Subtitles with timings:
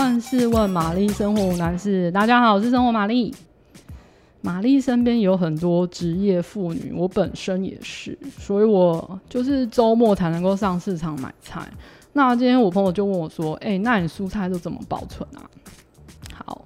[0.00, 2.10] 万事问玛丽，生活无难事。
[2.10, 3.34] 大家好，我是生活玛丽。
[4.40, 11.68] 玛丽身边有很多职业妇女，我本身也是，所以我就是周末才能够上市场买菜。
[12.14, 15.44] 那今天我朋友就问我说：“哎、那你蔬菜都怎么保存啊？”
[16.32, 16.64] 好，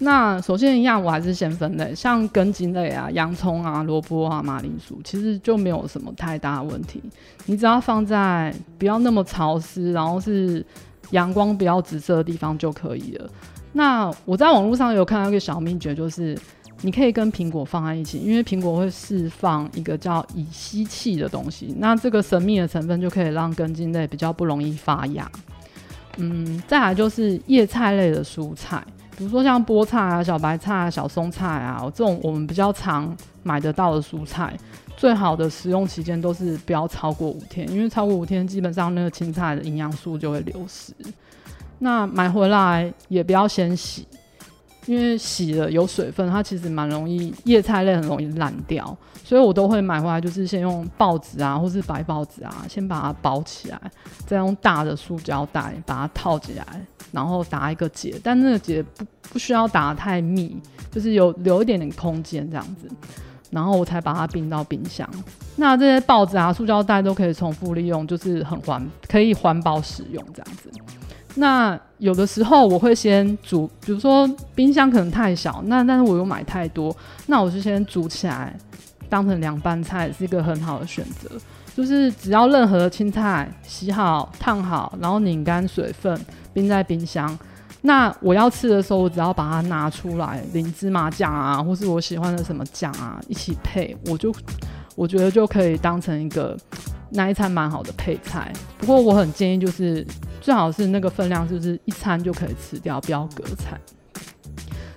[0.00, 7.02] 那首先一样，我还是先分类，像根茎类啊，洋葱啊、萝卜啊、马铃薯，其实就没有什么太大的问题。
[7.46, 10.62] 你只要放在不要那么潮湿，然后是
[11.10, 13.30] 阳光比较直射的地方就可以了。
[13.72, 16.38] 那我在网络上有看到一个小秘诀，就是
[16.80, 25.30] 你可以跟苹果放在一起，因为苹果会释放一个叫乙烯气的东西，那这个神秘的成分就可以让根茎类比较不容易发芽。
[26.16, 28.82] 嗯，再来就是叶菜类的蔬菜，
[29.18, 34.56] 比如说像菠菜啊、小白菜啊、小松菜啊，这种我们比较常买得到的蔬菜，
[34.96, 40.92] 最好的食用期间都是不要超过五天，因为超过五天，基本上那个青菜的营养素就会流失。
[41.78, 44.08] 那买回来也不要先洗，
[44.86, 53.78] 因为洗了有水分，它其实蛮容易，叶菜类很容易烂掉，所以我都会买回来就是先用报纸啊，或是白报纸啊，先把它包起来，
[54.26, 56.64] 再用大的塑胶袋把它套起来，
[57.12, 60.56] 然后打一个结，但那个结不不需要打得太密，
[60.90, 62.88] 就是有留一点点空间这样子，
[63.56, 65.08] 然后我才把它冰到冰箱。
[65.56, 70.70] 那这些报纸啊、塑胶袋都可以重复利用，就是很环，可以环保使用这样子。
[71.36, 76.94] 那有的时候我会先煮，比如说冰箱可能太小，那但是我又买太多，
[77.26, 78.54] 那我就先煮起来，
[79.08, 81.30] 当成凉拌菜是一个很好的选择。
[81.74, 86.20] 就是只要任何青菜洗好、烫好，然后拧干水分，
[86.52, 87.38] 冰在冰箱。
[87.86, 94.34] 那我要吃的时候，我只要把它拿出来，淋芝麻酱啊，或是我喜欢的什么酱啊一起配，我就
[94.96, 96.56] 我觉得就可以当成一个
[97.10, 98.52] 那一餐蛮好的配菜。
[98.78, 100.06] 不过我很建议就是。
[100.38, 103.76] 最好是那个分量，就是一餐就可以吃掉，不要隔菜。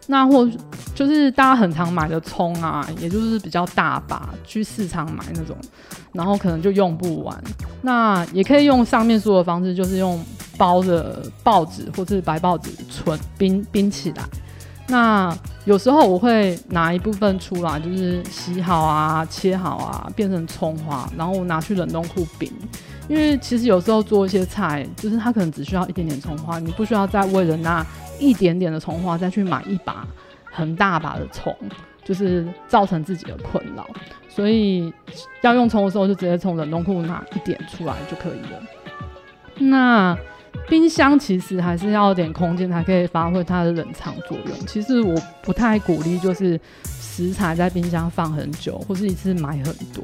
[0.05, 0.47] 那或
[0.93, 5.57] 就是大家很常买的葱啊，也就是比较大把，去市场买那种，
[6.11, 7.35] 然后可能就用不完。
[7.81, 10.23] 那也可以用上面说的方式，就是用
[10.59, 14.23] 包的报纸或是白报纸存冰冰起来。
[14.87, 22.51] 那有时候我会拿一部分出来，就是洗好啊、切好啊，变成葱花，然后我拿去冷冻库冰。
[23.07, 27.85] 因为其实有时候做一些菜，就是它可能只需要一点点葱花，你不需要再为了那
[28.19, 30.07] 一点点的葱花再去买一把
[30.51, 31.55] 很大把的葱，
[32.03, 33.87] 就是造成自己的困扰。
[34.27, 34.91] 所以
[35.41, 38.61] 要用葱的时候，就直接从冷冻库拿一点出来就可以了。
[39.57, 40.17] 那
[40.69, 44.67] 冰箱其实还是要点空间才可以发挥它的冷藏作用。
[44.67, 50.03] 其实我不太鼓励，就是食材在冰箱放很久，或是一次买很多。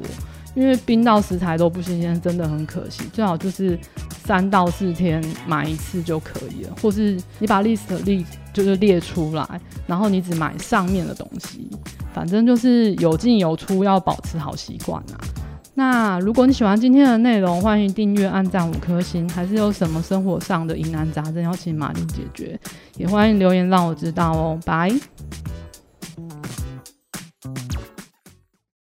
[0.54, 3.04] 因为冰到食材都不新鲜，真的很可惜。
[3.12, 3.78] 最好就是
[4.24, 11.68] 三到四天买一次就可以了，或是你把 list 列就是列出来，然后你只买上面的东西，
[12.14, 15.20] 反正就是有进有出，要保持好习惯啊。
[15.78, 19.28] 那如果你喜欢今天的内容，欢迎订阅、按赞五颗星。
[19.28, 22.58] 还是有什么生活上的疑难杂症要请马丽解决，
[22.96, 24.58] 也欢迎留言让我知道哦。
[24.64, 24.90] 拜。